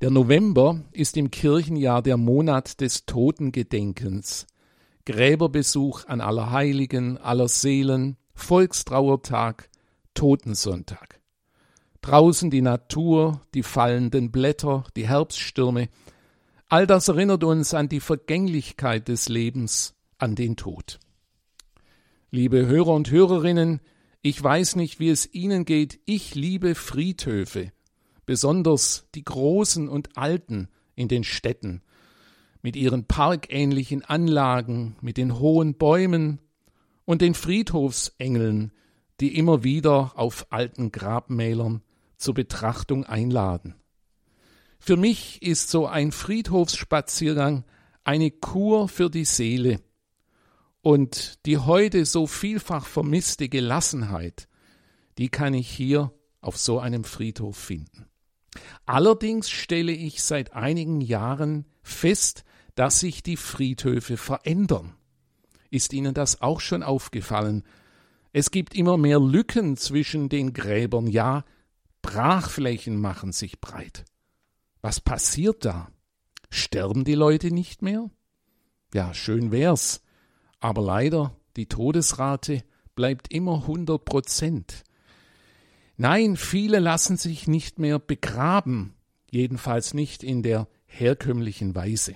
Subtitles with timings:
[0.00, 4.46] Der November ist im Kirchenjahr der Monat des Totengedenkens.
[5.06, 9.68] Gräberbesuch an Allerheiligen, Allerseelen, Volkstrauertag,
[10.14, 11.20] Totensonntag.
[12.00, 15.88] Draußen die Natur, die fallenden Blätter, die Herbststürme,
[16.68, 20.98] all das erinnert uns an die Vergänglichkeit des Lebens, an den Tod.
[22.30, 23.80] Liebe Hörer und Hörerinnen,
[24.22, 27.72] ich weiß nicht, wie es Ihnen geht, ich liebe Friedhöfe,
[28.26, 31.82] besonders die großen und alten in den Städten,
[32.62, 36.40] mit ihren parkähnlichen Anlagen, mit den hohen Bäumen
[37.04, 38.72] und den Friedhofsengeln,
[39.20, 41.82] die immer wieder auf alten Grabmälern
[42.16, 43.74] zur Betrachtung einladen.
[44.78, 47.64] Für mich ist so ein Friedhofsspaziergang
[48.02, 49.80] eine Kur für die Seele
[50.82, 54.48] und die heute so vielfach vermisste Gelassenheit,
[55.16, 58.06] die kann ich hier auf so einem Friedhof finden.
[58.86, 64.94] Allerdings stelle ich seit einigen Jahren fest, dass sich die Friedhöfe verändern.
[65.70, 67.64] Ist Ihnen das auch schon aufgefallen?
[68.32, 71.44] Es gibt immer mehr Lücken zwischen den Gräbern, ja,
[72.02, 74.04] Brachflächen machen sich breit.
[74.82, 75.88] Was passiert da?
[76.50, 78.10] Sterben die Leute nicht mehr?
[78.92, 80.02] Ja, schön wär's.
[80.60, 82.62] Aber leider, die Todesrate
[82.94, 84.84] bleibt immer 100 Prozent.
[85.96, 88.94] Nein, viele lassen sich nicht mehr begraben,
[89.30, 92.14] jedenfalls nicht in der herkömmlichen Weise.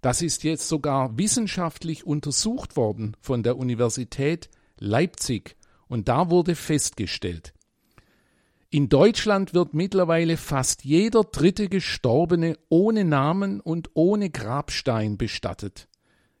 [0.00, 7.54] Das ist jetzt sogar wissenschaftlich untersucht worden von der Universität Leipzig und da wurde festgestellt,
[8.74, 15.88] in Deutschland wird mittlerweile fast jeder dritte Gestorbene ohne Namen und ohne Grabstein bestattet.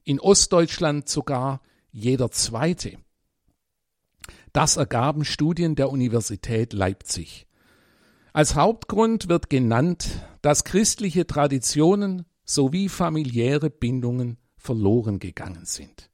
[0.02, 2.96] In Ostdeutschland sogar jeder zweite.
[4.52, 7.46] Das ergaben Studien der Universität Leipzig.
[8.34, 16.10] Als Hauptgrund wird genannt, dass christliche Traditionen sowie familiäre Bindungen verloren gegangen sind.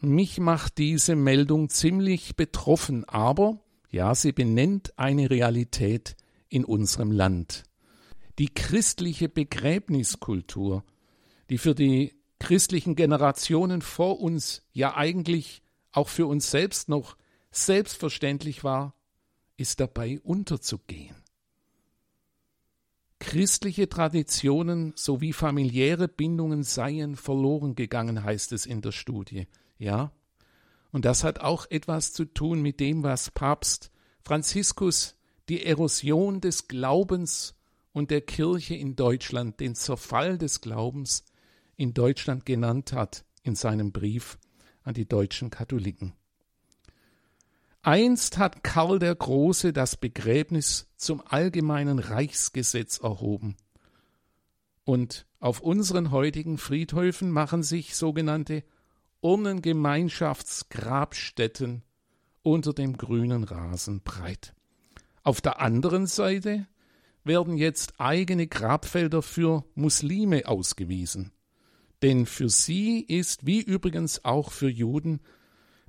[0.00, 3.60] Mich macht diese Meldung ziemlich betroffen, aber
[3.90, 6.16] ja, sie benennt eine Realität
[6.48, 7.64] in unserem Land.
[8.38, 10.84] Die christliche Begräbniskultur,
[11.48, 15.63] die für die christlichen Generationen vor uns ja eigentlich
[15.94, 17.16] auch für uns selbst noch
[17.50, 18.94] selbstverständlich war,
[19.56, 21.16] ist dabei unterzugehen.
[23.20, 29.46] Christliche Traditionen sowie familiäre Bindungen seien verloren gegangen, heißt es in der Studie.
[29.78, 30.12] Ja,
[30.92, 33.90] und das hat auch etwas zu tun mit dem, was Papst
[34.22, 35.16] Franziskus
[35.48, 37.54] die Erosion des Glaubens
[37.92, 41.24] und der Kirche in Deutschland, den Zerfall des Glaubens
[41.76, 44.38] in Deutschland genannt hat in seinem Brief
[44.84, 46.12] an die deutschen Katholiken.
[47.82, 53.56] Einst hat Karl der Große das Begräbnis zum allgemeinen Reichsgesetz erhoben.
[54.84, 58.64] Und auf unseren heutigen Friedhöfen machen sich sogenannte
[59.20, 61.82] Urnengemeinschaftsgrabstätten
[62.42, 64.54] unter dem grünen Rasen breit.
[65.22, 66.66] Auf der anderen Seite
[67.24, 71.32] werden jetzt eigene Grabfelder für Muslime ausgewiesen.
[72.02, 75.20] Denn für sie ist, wie übrigens auch für Juden,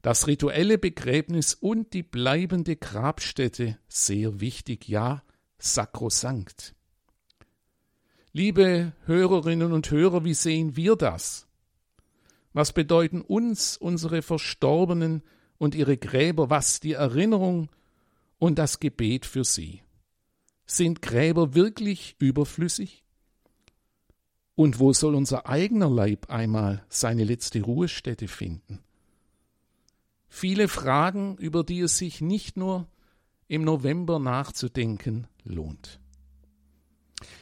[0.01, 5.23] das rituelle Begräbnis und die bleibende Grabstätte sehr wichtig, ja
[5.57, 6.75] sakrosankt.
[8.31, 11.47] Liebe Hörerinnen und Hörer, wie sehen wir das?
[12.53, 15.23] Was bedeuten uns unsere Verstorbenen
[15.57, 17.69] und ihre Gräber, was die Erinnerung
[18.37, 19.81] und das Gebet für sie?
[20.65, 23.04] Sind Gräber wirklich überflüssig?
[24.55, 28.79] Und wo soll unser eigener Leib einmal seine letzte Ruhestätte finden?
[30.29, 32.87] Viele Fragen, über die es sich nicht nur
[33.47, 35.99] im November nachzudenken lohnt.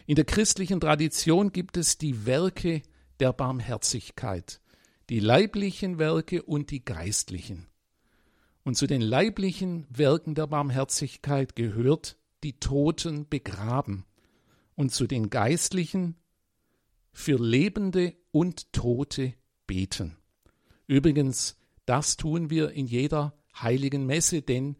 [0.05, 2.81] In der christlichen Tradition gibt es die Werke
[3.19, 4.59] der Barmherzigkeit,
[5.09, 7.67] die leiblichen Werke und die geistlichen.
[8.63, 14.05] Und zu den leiblichen Werken der Barmherzigkeit gehört die Toten begraben
[14.75, 16.15] und zu den geistlichen
[17.13, 19.33] für Lebende und Tote
[19.67, 20.17] beten.
[20.87, 24.77] Übrigens, das tun wir in jeder heiligen Messe, denn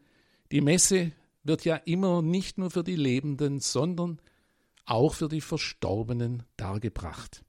[0.52, 1.12] die Messe
[1.44, 4.20] wird ja immer nicht nur für die Lebenden, sondern
[4.86, 7.44] auch für die Verstorbenen dargebracht.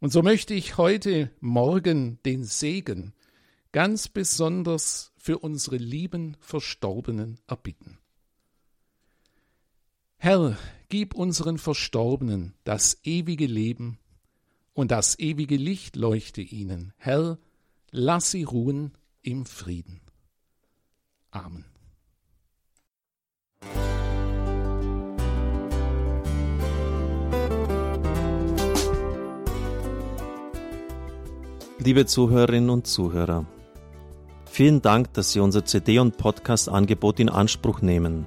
[0.00, 3.14] Und so möchte ich heute Morgen den Segen
[3.72, 7.98] ganz besonders für unsere lieben Verstorbenen erbitten.
[10.20, 10.56] Herr,
[10.88, 13.98] gib unseren Verstorbenen das ewige Leben
[14.74, 16.92] und das ewige Licht leuchte ihnen.
[16.96, 17.38] Herr,
[17.92, 20.00] lass sie ruhen im Frieden.
[21.30, 21.64] Amen.
[31.78, 33.46] Liebe Zuhörerinnen und Zuhörer,
[34.50, 38.26] vielen Dank, dass Sie unser CD- und Podcast-Angebot in Anspruch nehmen.